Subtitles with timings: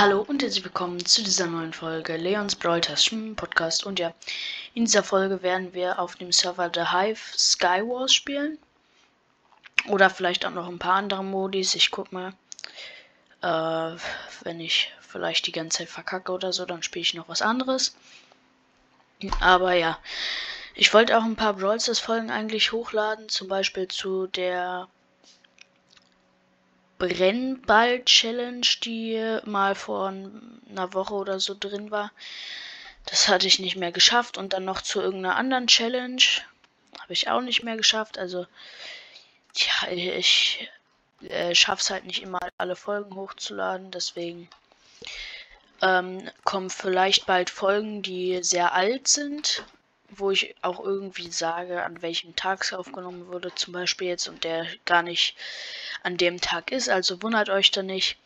[0.00, 3.84] Hallo und herzlich willkommen zu dieser neuen Folge Leons Brawltest Podcast.
[3.84, 4.14] Und ja,
[4.72, 8.56] in dieser Folge werden wir auf dem Server The Hive Skywars spielen.
[9.88, 11.74] Oder vielleicht auch noch ein paar andere Modis.
[11.74, 12.32] Ich guck mal.
[13.42, 13.98] Äh,
[14.42, 17.94] wenn ich vielleicht die ganze Zeit verkacke oder so, dann spiele ich noch was anderes.
[19.38, 19.98] Aber ja,
[20.74, 23.28] ich wollte auch ein paar Brawl Folgen eigentlich hochladen.
[23.28, 24.88] Zum Beispiel zu der
[27.00, 32.12] Brennball-Challenge, die mal vor einer Woche oder so drin war.
[33.06, 34.38] Das hatte ich nicht mehr geschafft.
[34.38, 36.22] Und dann noch zu irgendeiner anderen Challenge.
[37.00, 38.18] Habe ich auch nicht mehr geschafft.
[38.18, 38.46] Also,
[39.54, 40.70] ja, ich
[41.22, 43.90] äh, schaffe es halt nicht immer, alle Folgen hochzuladen.
[43.90, 44.48] Deswegen
[45.80, 49.64] ähm, kommen vielleicht bald Folgen, die sehr alt sind
[50.10, 54.44] wo ich auch irgendwie sage, an welchem Tag es aufgenommen wurde, zum Beispiel jetzt, und
[54.44, 55.36] der gar nicht
[56.02, 56.88] an dem Tag ist.
[56.88, 58.16] Also wundert euch da nicht.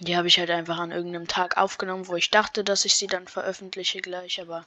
[0.00, 3.06] Die habe ich halt einfach an irgendeinem Tag aufgenommen, wo ich dachte, dass ich sie
[3.06, 4.64] dann veröffentliche gleich, aber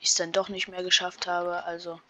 [0.00, 1.64] ich es dann doch nicht mehr geschafft habe.
[1.64, 2.00] Also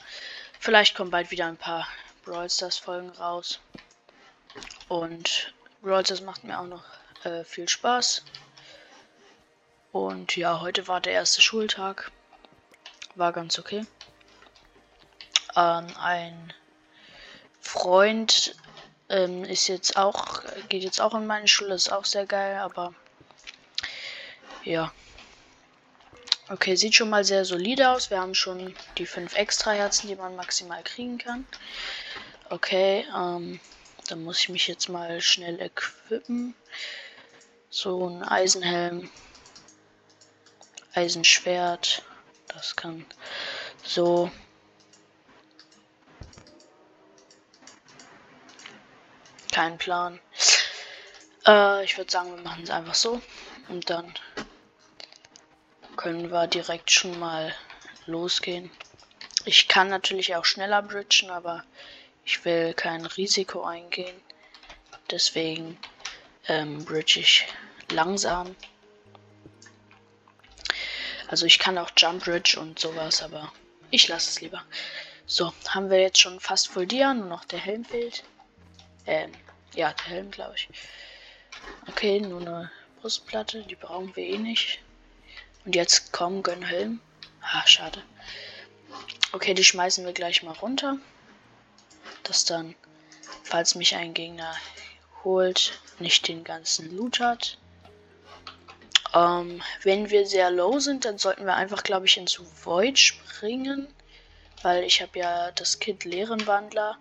[0.58, 1.86] vielleicht kommen bald wieder ein paar
[2.24, 3.60] Brawl Stars Folgen raus.
[4.88, 6.84] Und Brawl Stars macht mir auch noch
[7.24, 8.24] äh, viel Spaß.
[9.92, 12.10] Und ja, heute war der erste Schultag
[13.18, 13.84] war ganz okay.
[15.56, 16.52] Ähm, ein
[17.60, 18.54] Freund
[19.08, 22.94] ähm, ist jetzt auch, geht jetzt auch in meine Schule, ist auch sehr geil, aber
[24.64, 24.92] ja.
[26.50, 28.10] Okay, sieht schon mal sehr solide aus.
[28.10, 31.46] Wir haben schon die fünf extra Herzen, die man maximal kriegen kann.
[32.48, 33.60] Okay, ähm,
[34.06, 36.54] dann muss ich mich jetzt mal schnell equippen.
[37.68, 39.10] So ein Eisenhelm,
[40.94, 42.02] Eisenschwert,
[42.58, 43.06] das kann
[43.84, 44.30] so.
[49.52, 50.18] Kein Plan.
[51.46, 53.22] Äh, ich würde sagen, wir machen es einfach so.
[53.68, 54.12] Und dann
[55.96, 57.54] können wir direkt schon mal
[58.06, 58.70] losgehen.
[59.44, 61.64] Ich kann natürlich auch schneller bridgen, aber
[62.24, 64.20] ich will kein Risiko eingehen.
[65.10, 65.78] Deswegen
[66.48, 67.46] ähm, bridge ich
[67.90, 68.54] langsam.
[71.28, 73.52] Also ich kann auch Jump Bridge und sowas, aber
[73.90, 74.64] ich lasse es lieber.
[75.26, 78.24] So, haben wir jetzt schon fast voll Dia, nur noch der Helm fehlt.
[79.06, 79.32] Ähm,
[79.74, 80.68] ja, der Helm, glaube ich.
[81.86, 84.80] Okay, nur eine Brustplatte, die brauchen wir eh nicht.
[85.64, 87.00] Und jetzt komm, gönn Helm.
[87.42, 88.02] Ah, schade.
[89.32, 90.96] Okay, die schmeißen wir gleich mal runter.
[92.22, 92.74] Dass dann,
[93.44, 94.56] falls mich ein Gegner
[95.24, 97.58] holt, nicht den ganzen Loot hat.
[99.14, 103.88] Ähm, wenn wir sehr low sind, dann sollten wir einfach, glaube ich, ins Void springen.
[104.62, 106.98] Weil ich habe ja das Kit Leerenwandler.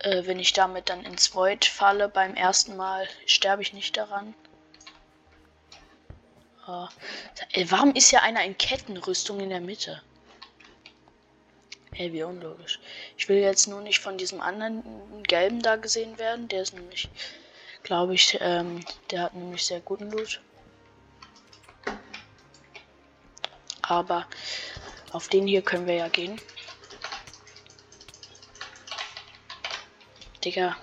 [0.00, 4.34] Äh, wenn ich damit dann ins Void falle beim ersten Mal, sterbe ich nicht daran.
[6.66, 10.02] Äh, warum ist ja einer in Kettenrüstung in der Mitte?
[11.92, 12.78] Ey, wie unlogisch.
[13.18, 14.82] Ich will jetzt nur nicht von diesem anderen
[15.24, 16.48] gelben da gesehen werden.
[16.48, 17.08] Der ist nämlich,
[17.82, 20.40] glaube ich, ähm, der hat nämlich sehr guten Loot.
[23.90, 24.26] Aber
[25.12, 26.40] auf den hier können wir ja gehen.
[30.44, 30.76] Digga.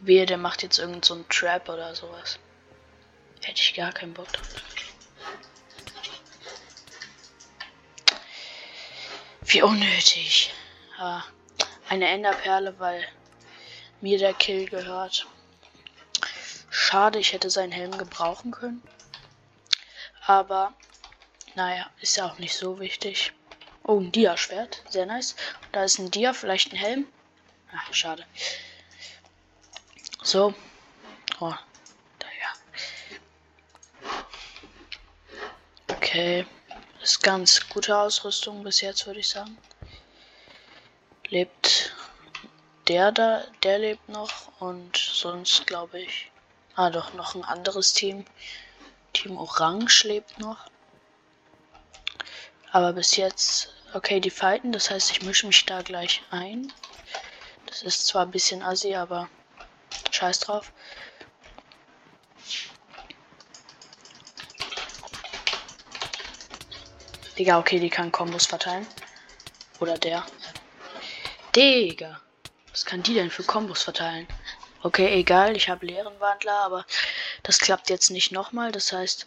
[0.00, 2.38] Wehe, der macht jetzt irgend so einen Trap oder sowas.
[3.42, 4.54] Hätte ich gar keinen Bock drauf.
[9.42, 10.52] Wie unnötig.
[10.98, 11.22] Ah,
[11.88, 13.06] eine Enderperle, weil
[14.00, 15.26] mir der Kill gehört.
[16.96, 18.82] Schade, ich hätte seinen Helm gebrauchen können.
[20.24, 20.72] Aber,
[21.54, 23.34] naja, ist ja auch nicht so wichtig.
[23.82, 24.82] Oh, ein Dia-Schwert.
[24.88, 25.36] Sehr nice.
[25.72, 27.06] Da ist ein Dia, vielleicht ein Helm.
[27.70, 28.24] Ach, schade.
[30.22, 30.54] So.
[31.38, 31.52] Oh,
[32.18, 32.54] da ja.
[35.88, 36.46] Okay.
[37.02, 39.58] Ist ganz gute Ausrüstung bis jetzt, würde ich sagen.
[41.28, 41.94] Lebt
[42.88, 46.30] der da, der lebt noch und sonst glaube ich
[46.76, 48.26] Ah, doch, noch ein anderes Team.
[49.14, 50.58] Team Orange lebt noch.
[52.70, 56.70] Aber bis jetzt, okay, die fighten, das heißt, ich mische mich da gleich ein.
[57.64, 59.30] Das ist zwar ein bisschen assi, aber
[60.10, 60.70] scheiß drauf.
[67.38, 68.86] Digga, okay, die kann Kombos verteilen.
[69.80, 70.26] Oder der.
[71.54, 72.20] Digga.
[72.70, 74.28] Was kann die denn für Kombos verteilen?
[74.82, 76.86] Okay, egal, ich habe leeren Wandler, aber
[77.42, 78.72] das klappt jetzt nicht nochmal.
[78.72, 79.26] Das heißt,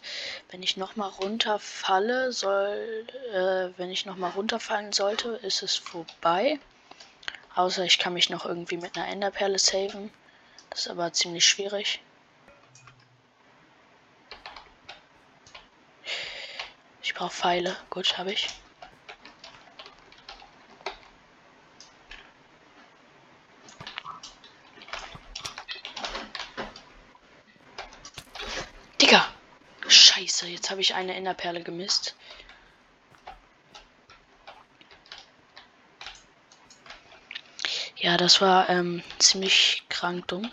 [0.50, 6.58] wenn ich nochmal runterfalle, soll, äh, wenn ich nochmal runterfallen sollte, ist es vorbei.
[7.54, 10.10] Außer ich kann mich noch irgendwie mit einer Enderperle saven.
[10.70, 12.00] Das ist aber ziemlich schwierig.
[17.02, 17.76] Ich brauche Pfeile.
[17.90, 18.48] Gut, habe ich.
[29.00, 29.26] Digga!
[30.40, 32.14] Scheiße, jetzt habe ich eine Enderperle gemisst.
[37.96, 40.50] Ja, das war ähm, ziemlich krank dumm.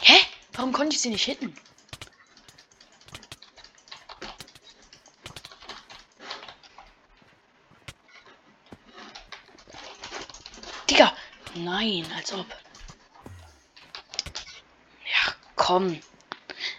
[0.00, 0.14] Hä?
[0.52, 1.56] Warum konnte ich sie nicht hitten?
[10.88, 11.12] Digga!
[11.54, 12.46] Nein, als ob.
[15.04, 15.34] Ja,
[15.72, 16.00] komm.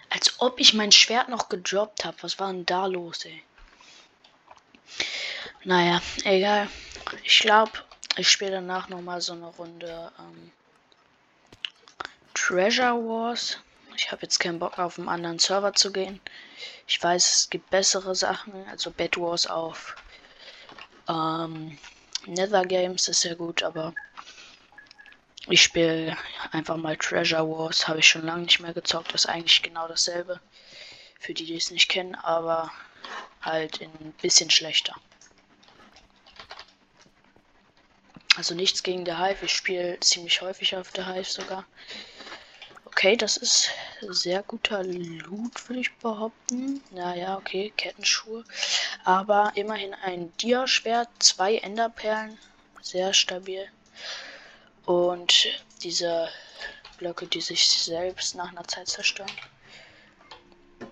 [0.08, 2.16] Als ob ich mein Schwert noch gedroppt habe.
[2.20, 3.42] Was war denn da los, ey?
[5.64, 6.68] Naja, egal.
[7.24, 7.72] Ich glaube,
[8.16, 10.52] ich spiele danach noch mal so eine Runde ähm,
[12.34, 13.58] Treasure Wars.
[13.96, 16.20] Ich habe jetzt keinen Bock auf einen anderen Server zu gehen.
[16.86, 19.96] Ich weiß, es gibt bessere Sachen, also Bed Wars auf
[21.08, 21.78] ähm,
[22.26, 23.92] Nether Games ist ja gut, aber
[25.48, 26.16] ich spiele
[26.52, 27.86] einfach mal Treasure Wars.
[27.86, 29.12] Habe ich schon lange nicht mehr gezockt.
[29.12, 30.40] Das ist eigentlich genau dasselbe.
[31.20, 32.70] Für die, die es nicht kennen, aber
[33.42, 34.94] halt ein bisschen schlechter.
[38.36, 39.44] Also nichts gegen der Hive.
[39.44, 41.64] Ich spiele ziemlich häufig auf der Hive sogar.
[42.86, 43.70] Okay, das ist
[44.00, 46.82] sehr guter Loot, würde ich behaupten.
[46.90, 48.44] Naja, okay, Kettenschuhe.
[49.04, 52.38] Aber immerhin ein Dia-Schwert, zwei Enderperlen.
[52.82, 53.68] Sehr stabil.
[54.86, 55.46] Und
[55.82, 56.28] diese
[56.98, 59.30] Blöcke, die sich selbst nach einer Zeit zerstören.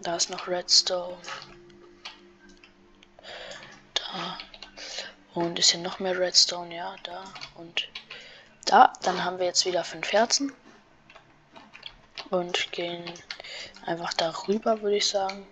[0.00, 1.16] Da ist noch Redstone.
[3.94, 4.38] Da.
[5.34, 7.24] Und ist hier noch mehr Redstone, ja, da
[7.54, 7.88] und
[8.64, 8.92] da.
[9.02, 10.52] Dann haben wir jetzt wieder fünf Herzen.
[12.30, 13.04] Und gehen
[13.86, 15.46] einfach darüber, würde ich sagen.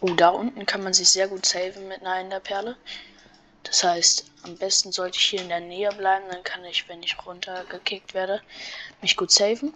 [0.00, 2.76] Oh, da unten kann man sich sehr gut saven mit einer Enderperle.
[3.72, 7.02] Das heißt, am besten sollte ich hier in der Nähe bleiben, dann kann ich, wenn
[7.02, 8.42] ich runtergekickt werde,
[9.00, 9.72] mich gut saven.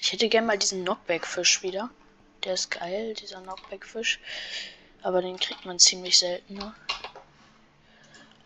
[0.00, 1.90] Ich hätte gerne mal diesen Knockback-Fisch wieder.
[2.44, 4.20] Der ist geil, dieser Knockback-Fisch.
[5.02, 6.54] Aber den kriegt man ziemlich selten.
[6.54, 6.74] Ne?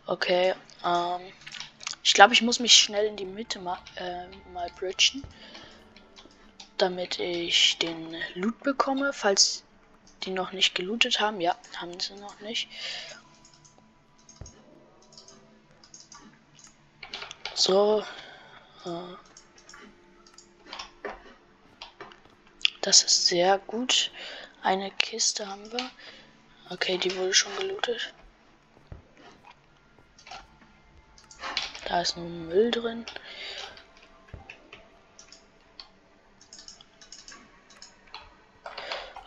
[0.07, 0.53] Okay,
[0.83, 1.21] ähm,
[2.03, 5.23] ich glaube, ich muss mich schnell in die Mitte ma äh, mal bridgen,
[6.77, 9.63] damit ich den Loot bekomme, falls
[10.23, 11.39] die noch nicht gelootet haben.
[11.39, 12.67] Ja, haben sie noch nicht.
[17.59, 18.05] So.
[22.79, 24.11] Das ist sehr gut.
[24.63, 25.91] Eine Kiste haben wir.
[26.69, 28.13] Okay, die wurde schon gelootet.
[31.85, 33.05] Da ist nur Müll drin.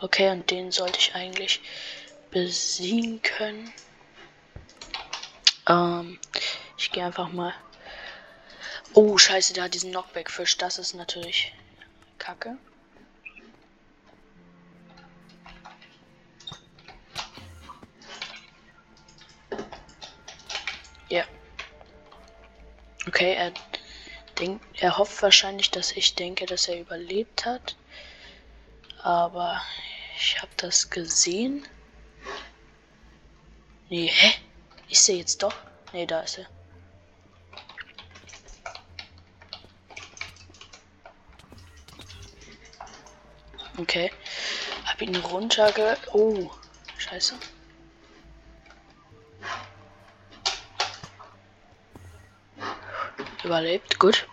[0.01, 1.61] Okay, und den sollte ich eigentlich
[2.31, 3.71] besiegen können.
[5.69, 6.19] Ähm,
[6.79, 7.53] ich gehe einfach mal.
[8.95, 10.59] Oh, scheiße, da hat diesen Knockback-Fisch.
[10.59, 11.55] Das ist natürlich
[12.19, 12.59] kacke.
[21.09, 21.25] Ja.
[23.07, 23.53] Okay, er
[24.39, 27.77] denkt, er hofft wahrscheinlich, dass ich denke, dass er überlebt hat.
[29.03, 29.61] Aber
[30.17, 31.67] ich habe das gesehen.
[33.89, 34.35] Nee, hä?
[34.89, 35.55] Ist er jetzt doch?
[35.93, 36.47] Nee, da ist er.
[43.83, 44.13] Okay.
[44.87, 45.97] Hab ihn runterge...
[46.13, 46.49] Oh,
[46.99, 47.35] scheiße.
[53.43, 54.29] Überlebt, gut.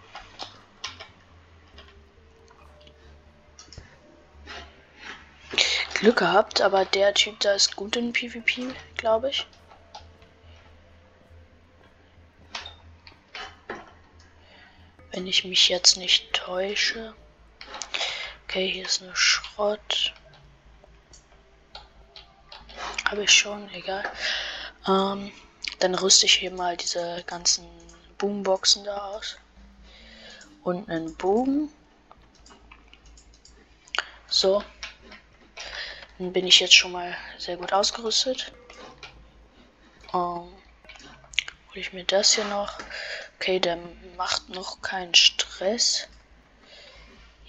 [5.96, 9.48] Glück gehabt, aber der Typ da ist gut in PvP, glaube ich.
[15.12, 17.16] Wenn ich mich jetzt nicht täusche.
[18.50, 20.12] Okay, hier ist eine Schrott.
[23.08, 24.04] Habe ich schon, egal.
[24.88, 25.32] Ähm,
[25.78, 27.68] dann rüste ich hier mal diese ganzen
[28.18, 29.38] Boomboxen da aus.
[30.64, 31.72] Und einen Bogen.
[34.28, 34.64] So.
[36.18, 38.52] Dann bin ich jetzt schon mal sehr gut ausgerüstet.
[40.12, 40.50] Ähm,
[41.70, 42.80] hole ich mir das hier noch.
[43.36, 43.78] Okay, der
[44.18, 46.08] macht noch keinen Stress.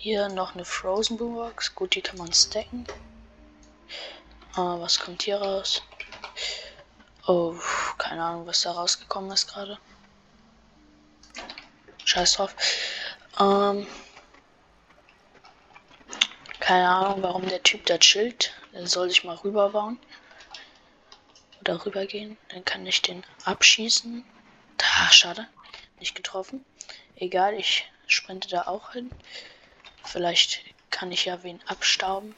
[0.03, 1.75] Hier noch eine Frozen Boombox.
[1.75, 2.87] Gut, die kann man stacken.
[4.55, 5.83] Äh, was kommt hier raus?
[7.27, 7.55] Oh,
[7.99, 9.79] keine Ahnung, was da rausgekommen ist gerade.
[12.07, 12.57] Scheiß drauf.
[13.39, 13.87] Ähm,
[16.61, 18.55] keine Ahnung, warum der Typ da chillt.
[18.73, 19.99] Der soll sich mal rüberbauen.
[21.61, 22.39] Oder rübergehen.
[22.49, 24.25] Dann kann ich den abschießen.
[24.79, 25.47] Da, schade.
[25.99, 26.65] Nicht getroffen.
[27.17, 29.11] Egal, ich sprinte da auch hin.
[30.05, 32.35] Vielleicht kann ich ja wen abstauben.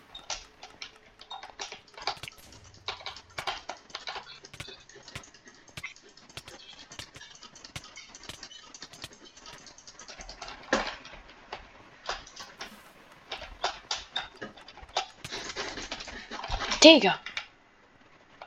[16.82, 17.20] Digga!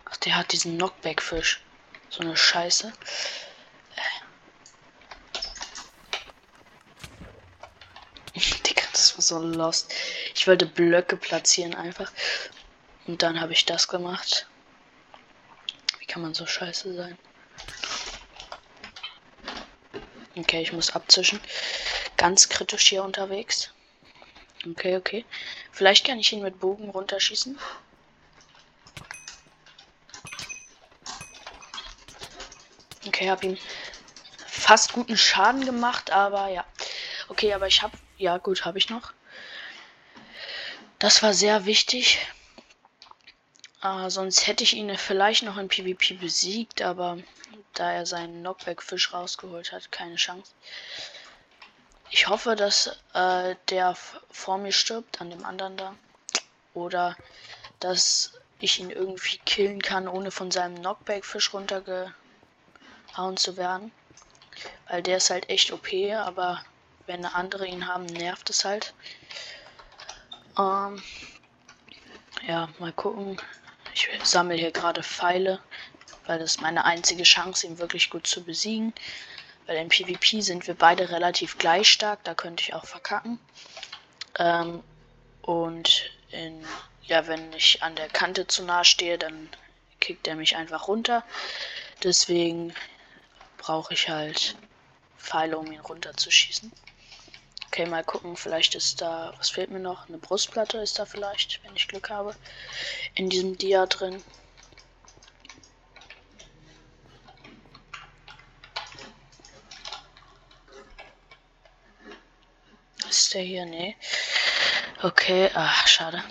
[0.04, 1.62] Ach, der hat diesen Knockback-Fisch.
[2.10, 2.92] So eine Scheiße.
[8.66, 9.94] Digga, das war so lost.
[10.34, 12.12] Ich wollte Blöcke platzieren einfach.
[13.08, 14.48] Und dann habe ich das gemacht.
[16.00, 17.18] Wie kann man so scheiße sein?
[20.38, 21.40] Okay, ich muss abzischen.
[22.18, 23.72] Ganz kritisch hier unterwegs.
[24.66, 25.26] Okay, okay.
[25.72, 27.58] Vielleicht kann ich ihn mit Bogen runterschießen.
[33.08, 33.58] Okay, habe ihm
[34.48, 36.66] fast guten Schaden gemacht, aber ja.
[37.28, 39.14] Okay, aber ich habe ja gut, habe ich noch.
[41.06, 42.18] Das war sehr wichtig.
[43.84, 47.20] Äh, sonst hätte ich ihn vielleicht noch in PvP besiegt, aber
[47.76, 50.52] da er seinen Knockback-Fisch rausgeholt hat, keine Chance.
[52.10, 53.96] Ich hoffe, dass äh, der
[54.32, 55.96] vor mir stirbt, an dem anderen da.
[56.74, 57.16] Oder
[57.80, 62.16] dass ich ihn irgendwie killen kann, ohne von seinem Knockback-Fisch runterge
[63.16, 63.92] hauen zu werden.
[64.90, 66.66] Weil der ist halt echt OP, aber
[67.06, 68.96] wenn andere ihn haben, nervt es halt.
[70.58, 71.02] Ähm,
[72.48, 73.42] ja, mal gucken.
[73.94, 75.60] Ich sammle hier gerade Pfeile,
[76.26, 78.94] weil das ist meine einzige Chance, ihn wirklich gut zu besiegen.
[79.66, 83.40] Weil im PvP sind wir beide relativ gleich stark, da könnte ich auch verkacken.
[84.38, 84.84] Ähm,
[85.42, 86.64] und in,
[87.04, 89.50] ja, wenn ich an der Kante zu nah stehe, dann
[90.00, 91.24] kickt er mich einfach runter.
[92.04, 92.74] Deswegen
[93.58, 94.56] brauche ich halt
[95.18, 96.72] Pfeile, um ihn runterzuschießen.
[97.68, 100.08] Okay, mal gucken, vielleicht ist da, was fehlt mir noch?
[100.08, 102.36] Eine Brustplatte ist da vielleicht, wenn ich Glück habe,
[103.16, 104.24] in diesem Dia drin.
[113.10, 113.66] Ist der hier?
[113.66, 113.96] Nee.
[115.02, 116.24] Okay, ach, schade.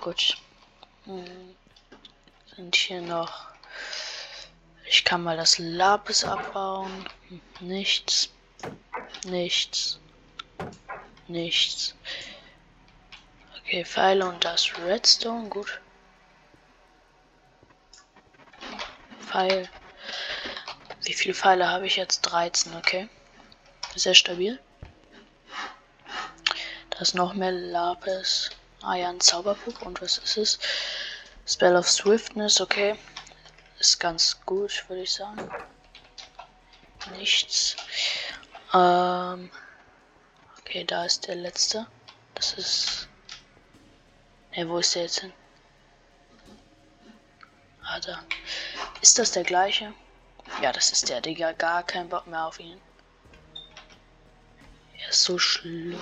[0.00, 0.36] Gut.
[1.04, 1.56] Hm.
[2.56, 3.50] Sind hier noch
[4.90, 7.08] ich kann mal das Lapis abbauen.
[7.60, 8.28] Nichts.
[9.24, 9.98] Nichts.
[11.28, 11.94] Nichts.
[13.58, 15.48] Okay, Pfeile und das Redstone.
[15.48, 15.80] Gut.
[19.20, 19.68] Pfeil.
[21.02, 22.22] Wie viele Pfeile habe ich jetzt?
[22.22, 23.08] 13, okay.
[23.94, 24.60] Sehr stabil.
[26.90, 28.50] Da ist noch mehr Lapis.
[28.82, 29.82] Ah ja, ein Zauberbuch.
[29.82, 30.58] Und was ist es?
[31.46, 32.96] Spell of Swiftness, okay
[33.80, 35.50] ist ganz gut, würde ich sagen.
[37.16, 37.76] Nichts.
[38.72, 39.50] Ähm,
[40.58, 41.86] okay, da ist der letzte.
[42.34, 43.08] Das ist.
[44.56, 45.32] Ne, wo ist der jetzt hin?
[47.82, 48.22] Ah, da.
[49.00, 49.92] Ist das der gleiche?
[50.62, 51.52] Ja, das ist der, Digga.
[51.52, 52.80] Gar kein Bock mehr auf ihn.
[54.98, 55.98] Er ist so schlimm.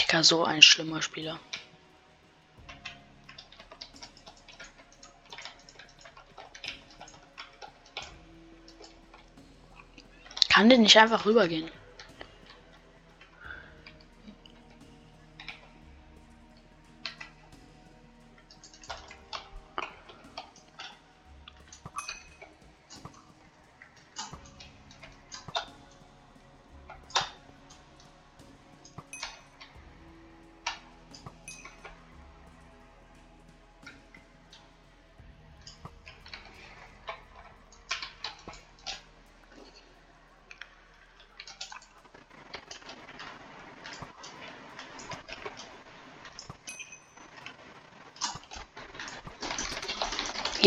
[0.00, 1.40] Digga, so ein schlimmer Spieler.
[10.56, 11.70] Kann den nicht einfach rübergehen.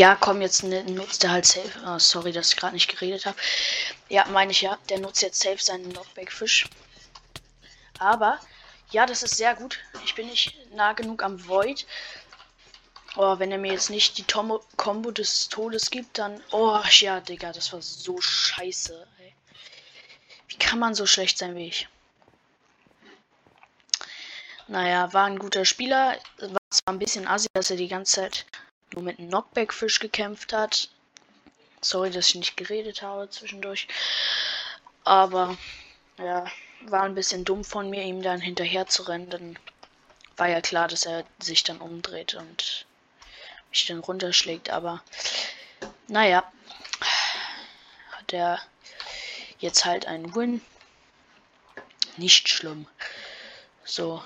[0.00, 1.70] Ja, komm, jetzt nutzt er halt safe.
[1.86, 3.36] Oh, sorry, dass ich gerade nicht geredet habe.
[4.08, 4.78] Ja, meine ich ja.
[4.88, 6.70] Der nutzt jetzt safe seinen Knockback-Fisch.
[7.98, 8.40] Aber,
[8.92, 9.78] ja, das ist sehr gut.
[10.02, 11.86] Ich bin nicht nah genug am Void.
[13.16, 16.42] Oh, wenn er mir jetzt nicht die Tomo Combo des Todes gibt, dann.
[16.50, 19.34] Oh, ja, Digga, das war so scheiße, ey.
[20.48, 21.88] Wie kann man so schlecht sein wie ich?
[24.66, 26.16] Naja, war ein guter Spieler.
[26.38, 28.46] War zwar ein bisschen assi, dass er die ganze Zeit
[28.94, 30.88] nur mit einem Knockback-Fisch gekämpft hat.
[31.80, 33.88] Sorry, dass ich nicht geredet habe zwischendurch.
[35.04, 35.56] Aber
[36.18, 36.46] ja,
[36.82, 39.30] war ein bisschen dumm von mir, ihm dann hinterher zu rennen.
[39.30, 39.58] Dann
[40.36, 42.86] war ja klar, dass er sich dann umdreht und
[43.70, 44.70] mich dann runterschlägt.
[44.70, 45.02] Aber
[46.08, 46.50] naja,
[48.12, 48.60] hat er
[49.58, 50.60] jetzt halt einen Win.
[52.16, 52.86] Nicht schlimm.
[53.84, 54.22] So.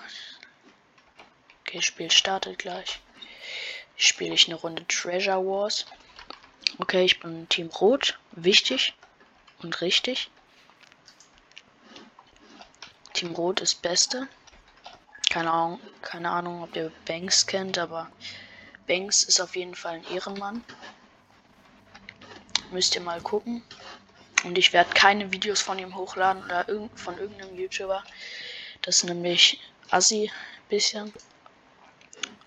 [1.60, 3.00] Okay, Spiel startet gleich.
[3.96, 5.86] Spiele ich eine Runde Treasure Wars.
[6.78, 8.18] Okay, ich bin Team Rot.
[8.32, 8.94] Wichtig
[9.62, 10.30] und richtig.
[13.12, 14.28] Team Rot ist Beste.
[15.30, 18.10] Keine Ahnung, keine Ahnung, ob ihr Banks kennt, aber
[18.86, 20.64] Banks ist auf jeden Fall ein Ehrenmann.
[22.70, 23.62] Müsst ihr mal gucken.
[24.44, 28.04] Und ich werde keine Videos von ihm hochladen oder irgend von irgendeinem YouTuber.
[28.82, 29.60] Das ist nämlich
[29.90, 30.30] assi
[30.68, 31.12] bisschen.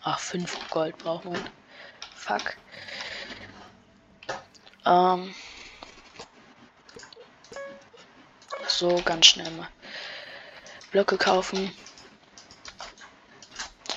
[0.09, 1.51] Ach, 5 Gold brauchen wir.
[2.15, 2.55] Fuck.
[4.85, 5.35] Ähm.
[8.69, 9.67] So, ganz schnell mal.
[10.91, 11.75] Blöcke kaufen.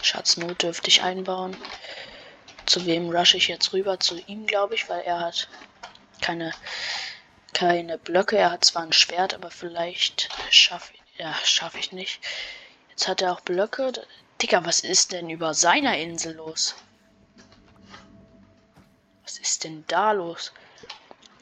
[0.03, 1.57] Schatznot dürfte ich einbauen.
[2.67, 4.01] Zu wem rush ich jetzt rüber?
[4.01, 5.47] Zu ihm, glaube ich, weil er hat
[6.21, 6.53] keine,
[7.53, 8.37] keine Blöcke.
[8.37, 12.21] Er hat zwar ein Schwert, aber vielleicht schaffe ja, schaff ich nicht.
[12.89, 13.93] Jetzt hat er auch Blöcke.
[14.43, 16.75] Digga, was ist denn über seiner Insel los?
[19.23, 20.53] Was ist denn da los?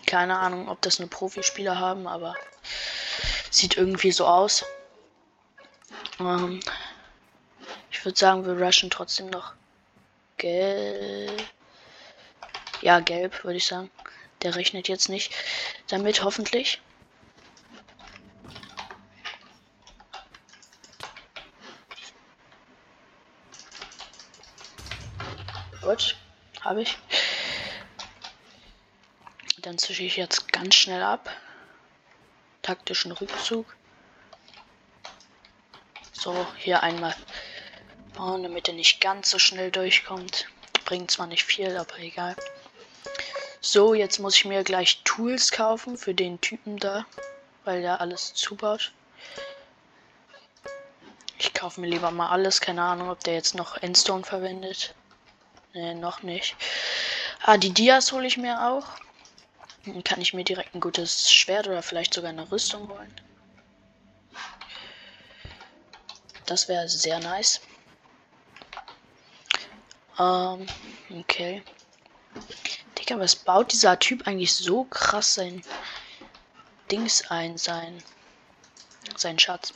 [0.07, 2.35] Keine Ahnung, ob das nur Profispieler haben, aber
[3.50, 4.64] sieht irgendwie so aus.
[6.19, 6.61] Ähm,
[7.90, 9.52] ich würde sagen, wir rushen trotzdem noch
[10.37, 11.45] gelb.
[12.81, 13.90] Ja, gelb, würde ich sagen.
[14.43, 15.33] Der rechnet jetzt nicht
[15.88, 16.81] damit, hoffentlich.
[25.88, 26.16] Gut,
[26.61, 26.99] habe ich.
[29.62, 31.30] Dann zische ich jetzt ganz schnell ab.
[32.60, 33.75] Taktischen Rückzug.
[36.12, 37.17] So, hier einmal
[38.15, 40.49] bauen, damit er nicht ganz so schnell durchkommt.
[40.84, 42.36] Bringt zwar nicht viel, aber egal.
[43.62, 47.06] So, jetzt muss ich mir gleich Tools kaufen für den Typen da,
[47.65, 48.93] weil der alles zubaut.
[51.39, 54.95] Ich kaufe mir lieber mal alles, keine Ahnung, ob der jetzt noch Endstone verwendet.
[55.75, 56.57] Ne, noch nicht.
[57.43, 58.87] Ah, die Dias hole ich mir auch.
[59.85, 63.13] Dann kann ich mir direkt ein gutes Schwert oder vielleicht sogar eine Rüstung holen.
[66.47, 67.61] Das wäre sehr nice.
[70.19, 70.67] Ähm,
[71.11, 71.63] okay.
[72.99, 75.63] Digga, was baut dieser Typ eigentlich so krass sein
[76.91, 78.02] Dings ein, sein,
[79.17, 79.73] sein Schatz?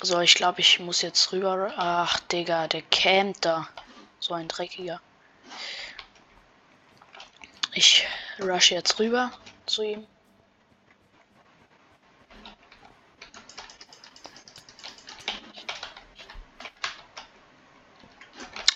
[0.00, 1.72] So, ich glaube, ich muss jetzt rüber.
[1.76, 3.68] Ach, Digga, der campt da.
[4.20, 5.00] So ein dreckiger.
[7.74, 8.06] Ich
[8.40, 9.32] rush jetzt rüber
[9.66, 10.06] zu ihm.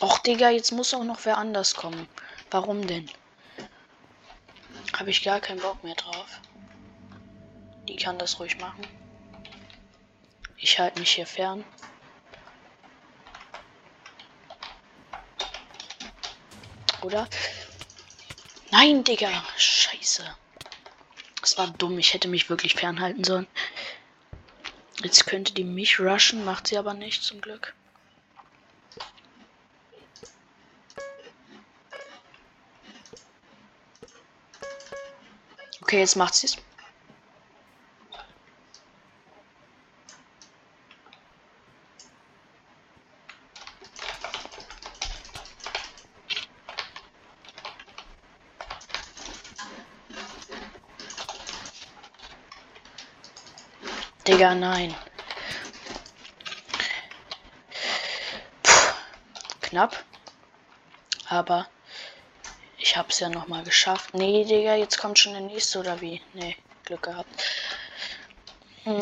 [0.00, 2.08] Och, Digga, jetzt muss auch noch wer anders kommen.
[2.50, 3.08] Warum denn?
[4.98, 6.40] Habe ich gar keinen Bock mehr drauf.
[7.88, 8.84] Die kann das ruhig machen.
[10.62, 11.64] Ich halte mich hier fern.
[17.02, 17.28] Oder?
[18.70, 19.42] Nein, Digga.
[19.56, 20.24] Scheiße.
[21.40, 21.98] Das war dumm.
[21.98, 23.48] Ich hätte mich wirklich fernhalten sollen.
[25.02, 27.74] Jetzt könnte die mich rushen, macht sie aber nicht, zum Glück.
[35.80, 36.56] Okay, jetzt macht sie es.
[54.26, 54.94] Digga, nein.
[58.62, 58.92] Puh,
[59.60, 60.04] knapp.
[61.28, 61.66] Aber
[62.78, 64.14] ich hab's ja noch mal geschafft.
[64.14, 66.20] Nee, Digga, jetzt kommt schon der nächste oder wie?
[66.34, 67.28] Nee, Glück gehabt.
[68.84, 69.00] Hm,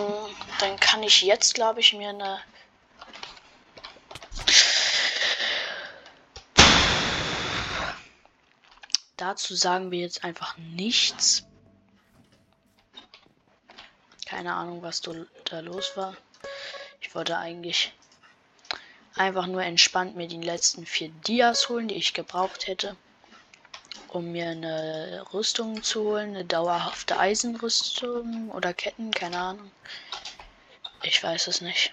[0.58, 2.40] dann kann ich jetzt, glaube ich, mir eine
[9.16, 11.49] Dazu sagen wir jetzt einfach nichts.
[14.40, 16.16] Keine Ahnung, was da los war.
[17.02, 17.92] Ich wollte eigentlich
[19.14, 22.96] einfach nur entspannt mir die letzten vier Dias holen, die ich gebraucht hätte,
[24.08, 29.70] um mir eine Rüstung zu holen, eine dauerhafte Eisenrüstung oder Ketten, keine Ahnung.
[31.02, 31.92] Ich weiß es nicht.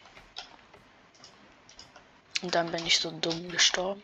[2.43, 4.01] Und dann bin ich so dumm gestorben.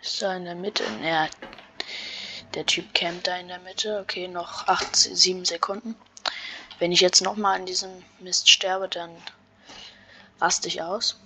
[0.00, 0.84] Ist da in der Mitte?
[1.02, 1.28] Ja,
[2.54, 4.00] der Typ campt da in der Mitte.
[4.00, 5.96] Okay, noch 8, 7 Sekunden.
[6.78, 9.10] Wenn ich jetzt nochmal an diesem Mist sterbe, dann
[10.40, 11.20] raste ich aus.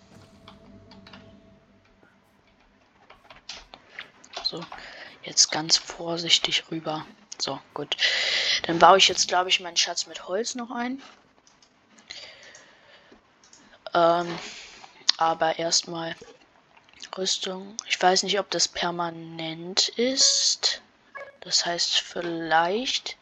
[4.43, 4.65] So,
[5.23, 7.07] jetzt ganz vorsichtig rüber.
[7.39, 7.97] So, gut.
[8.63, 11.03] Dann baue ich jetzt, glaube ich, meinen Schatz mit Holz noch ein.
[13.95, 14.39] Ähm,
[15.17, 16.17] aber erstmal
[17.17, 17.77] Rüstung.
[17.87, 20.83] Ich weiß nicht, ob das permanent ist.
[21.49, 23.17] Das heißt, vielleicht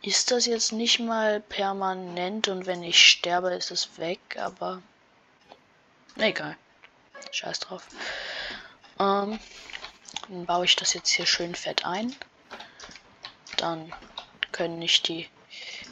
[0.00, 4.80] ist das jetzt nicht mal permanent und wenn ich sterbe, ist es weg, aber
[6.16, 6.56] egal.
[7.32, 7.86] Scheiß drauf.
[8.98, 9.38] Ähm,
[10.30, 12.16] dann baue ich das jetzt hier schön fett ein.
[13.58, 13.92] Dann
[14.50, 15.28] können nicht die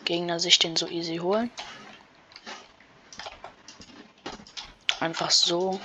[0.06, 1.50] Gegner sich den so easy holen.
[5.00, 5.78] Einfach so,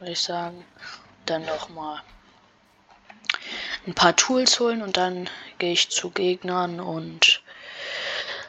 [0.00, 0.66] würde ich sagen.
[1.24, 2.02] Dann noch mal
[3.86, 7.42] ein paar Tools holen und dann gehe ich zu Gegnern und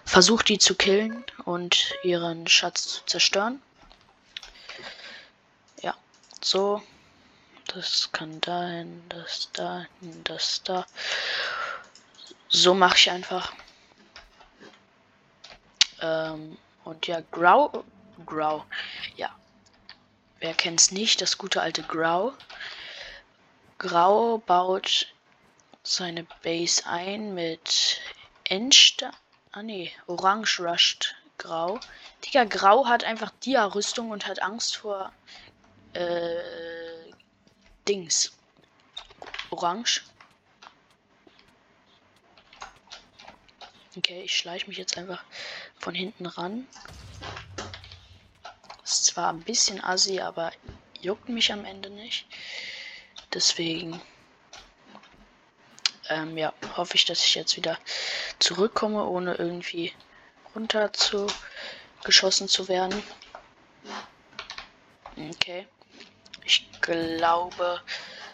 [0.06, 3.62] versuche die zu killen und ihren Schatz zu zerstören.
[5.82, 5.96] Ja,
[6.42, 6.82] so.
[7.74, 10.86] Das kann dahin, das dahin, das da.
[12.50, 13.54] So mache ich einfach.
[16.02, 17.86] Ähm, und ja, Grau.
[18.26, 18.66] Grau.
[19.16, 19.34] Ja.
[20.40, 21.22] Wer kennt's nicht?
[21.22, 22.34] Das gute alte Grau.
[23.78, 25.08] Grau baut
[25.84, 28.00] seine Base ein mit
[28.44, 29.12] Endstein.
[29.52, 31.80] Ah nee, Orange rusht Grau.
[32.24, 35.12] Digga, Grau hat einfach Dia-Rüstung und hat Angst vor
[35.94, 37.12] äh,
[37.88, 38.32] Dings.
[39.50, 40.04] Orange.
[43.98, 45.24] Okay, ich schleiche mich jetzt einfach
[45.80, 46.66] von hinten ran.
[48.84, 50.54] Ist zwar ein bisschen assi, aber
[51.02, 52.26] juckt mich am Ende nicht.
[53.34, 54.02] Deswegen
[56.12, 57.78] ähm, ja, hoffe ich, dass ich jetzt wieder
[58.40, 59.94] zurückkomme, ohne irgendwie
[60.54, 61.28] runter zu
[62.04, 63.02] geschossen zu werden.
[65.18, 65.68] Okay.
[66.44, 67.82] Ich glaube,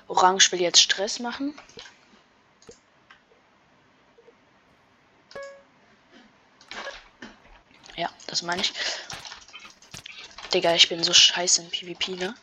[0.08, 1.60] Orange will jetzt Stress machen.
[7.96, 8.74] Ja, das meine ich.
[10.54, 12.36] Digga, ich bin so scheiße im PvP, ne?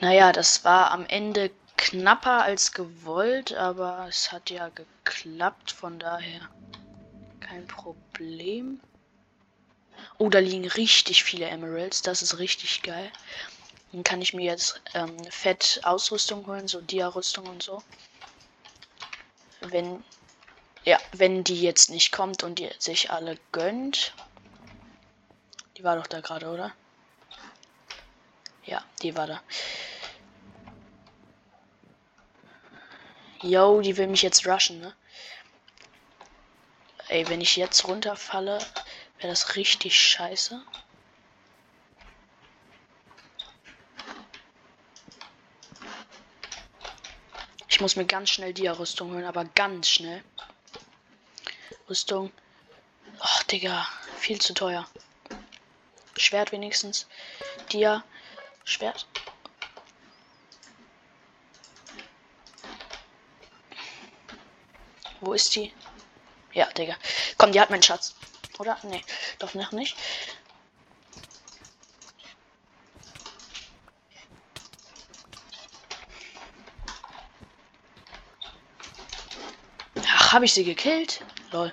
[0.00, 6.40] Naja, das war am Ende knapper als gewollt, aber es hat ja geklappt, von daher
[7.40, 8.80] kein Problem.
[10.18, 13.10] Oh, da liegen richtig viele Emeralds, das ist richtig geil.
[13.92, 17.82] Dann kann ich mir jetzt ähm, fett Ausrüstung holen, so Dia-Rüstung und so.
[19.62, 20.04] Wenn,
[20.84, 24.12] ja, wenn die jetzt nicht kommt und die sich alle gönnt.
[25.76, 26.72] Die war doch da gerade, oder?
[28.64, 29.40] Ja, die war da.
[33.40, 34.94] Yo, die will mich jetzt rushen, ne?
[37.08, 38.58] Ey, wenn ich jetzt runterfalle,
[39.18, 40.60] wäre das richtig scheiße.
[47.68, 50.24] Ich muss mir ganz schnell die Rüstung holen, aber ganz schnell.
[51.88, 52.32] Rüstung.
[53.20, 53.86] Ach, Digga,
[54.18, 54.88] viel zu teuer.
[56.16, 57.06] Schwert wenigstens.
[57.70, 58.02] Dia.
[58.64, 59.06] Schwert.
[65.20, 65.72] Wo ist die?
[66.52, 66.96] Ja, Digga.
[67.36, 68.14] Komm, die hat meinen Schatz.
[68.58, 68.78] Oder?
[68.82, 69.04] Nee,
[69.38, 69.96] doch noch nicht.
[80.06, 81.20] Ach, habe ich sie gekillt?
[81.52, 81.72] Lol.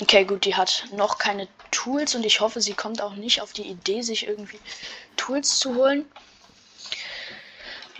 [0.00, 3.52] Okay, gut, die hat noch keine Tools und ich hoffe, sie kommt auch nicht auf
[3.52, 4.60] die Idee, sich irgendwie
[5.16, 6.10] Tools zu holen.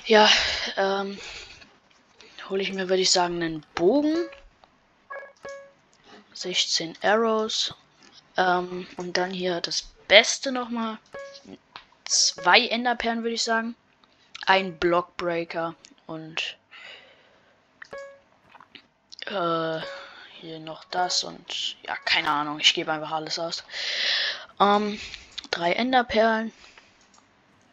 [0.07, 0.29] Ja,
[0.77, 1.21] ähm,
[2.51, 4.17] hole ich mir, würde ich sagen, einen Bogen.
[6.35, 7.75] 16 Arrows.
[8.37, 10.99] Ähm, und dann hier das Beste nochmal.
[12.05, 13.77] Zwei Enderperlen, würde ich sagen.
[14.47, 15.75] Ein Blockbreaker
[16.07, 16.57] und
[19.27, 19.81] äh,
[20.41, 22.59] hier noch das und ja, keine Ahnung.
[22.59, 23.63] Ich gebe einfach alles aus.
[24.59, 24.99] Ähm,
[25.51, 26.53] drei Enderperlen.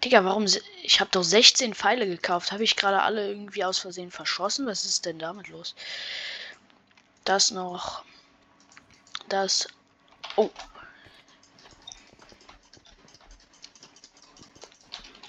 [0.07, 0.45] Digga, warum.
[0.83, 2.53] Ich habe doch 16 Pfeile gekauft.
[2.53, 4.65] Habe ich gerade alle irgendwie aus Versehen verschossen?
[4.65, 5.75] Was ist denn damit los?
[7.25, 8.05] Das noch.
[9.27, 9.67] Das.
[10.37, 10.49] Oh.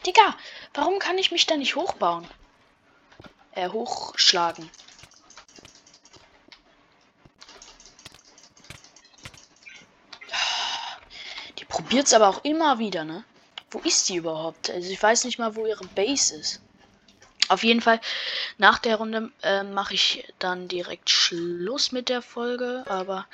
[0.06, 0.36] Digga,
[0.74, 2.28] warum kann ich mich da nicht hochbauen?
[3.56, 4.70] Äh, hochschlagen.
[11.58, 13.24] Die probiert's aber auch immer wieder, ne?
[13.70, 14.70] Wo ist die überhaupt?
[14.70, 16.60] Also ich weiß nicht mal, wo ihre Base ist.
[17.48, 18.00] Auf jeden Fall,
[18.58, 23.26] nach der Runde äh, mache ich dann direkt Schluss mit der Folge, aber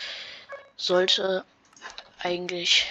[0.76, 1.44] sollte
[2.20, 2.86] eigentlich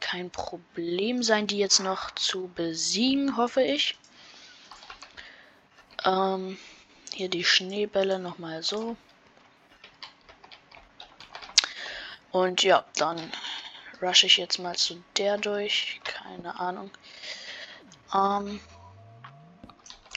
[0.00, 3.96] kein Problem sein, die jetzt noch zu besiegen, hoffe ich.
[6.04, 6.58] Ähm,
[7.12, 8.96] hier die Schneebälle nochmal so.
[12.30, 13.32] Und ja, dann
[14.02, 16.00] rush ich jetzt mal zu der durch.
[16.26, 16.90] Keine Ahnung.
[18.12, 18.60] Ähm,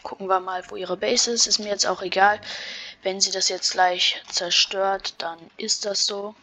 [0.02, 1.46] gucken wir mal, wo ihre Base ist.
[1.46, 2.42] Ist mir jetzt auch egal.
[3.04, 6.36] Wenn sie das jetzt gleich zerstört, dann ist das so.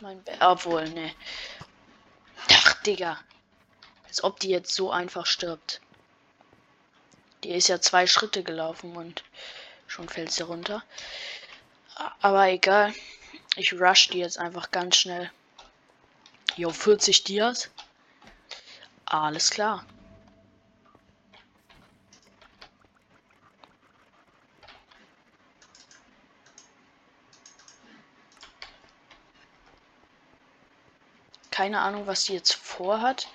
[0.00, 1.14] Mein Obwohl, ne.
[2.50, 3.18] Ach, Digga.
[4.08, 5.80] Als ob die jetzt so einfach stirbt.
[7.44, 9.22] Die ist ja zwei Schritte gelaufen und
[9.86, 10.82] schon fällt sie runter.
[12.20, 12.92] Aber egal.
[13.56, 15.30] Ich rush die jetzt einfach ganz schnell.
[16.56, 17.70] Jo, 40 Dias.
[19.04, 19.84] Alles klar.
[31.50, 33.28] Keine Ahnung, was sie jetzt vorhat.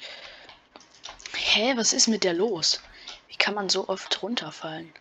[1.34, 2.82] Hä, was ist mit der los?
[3.28, 4.92] Wie kann man so oft runterfallen?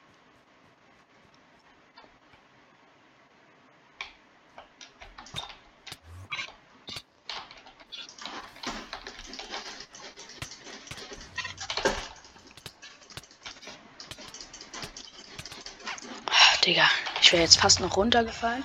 [16.71, 16.89] Digga,
[17.21, 18.63] ich wäre jetzt fast noch runtergefallen.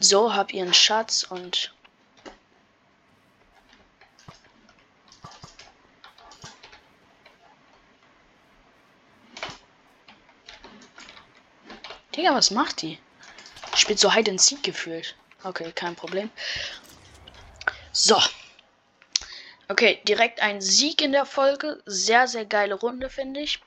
[0.00, 1.70] So, hab ihren Schatz und
[12.16, 12.98] Digga, was macht die?
[13.74, 15.14] Spielt so Hide and Seek gefühlt.
[15.44, 16.30] Okay, kein Problem.
[17.92, 18.18] So.
[19.68, 21.82] Okay, direkt ein Sieg in der Folge.
[21.84, 23.60] Sehr, sehr geile Runde, finde ich.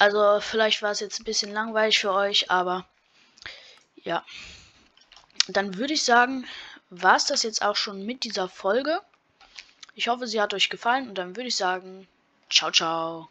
[0.00, 2.86] Also, vielleicht war es jetzt ein bisschen langweilig für euch, aber
[3.96, 4.24] ja.
[5.46, 6.46] Dann würde ich sagen,
[6.88, 9.02] war es das jetzt auch schon mit dieser Folge.
[9.94, 12.08] Ich hoffe, sie hat euch gefallen und dann würde ich sagen,
[12.48, 13.28] ciao, ciao.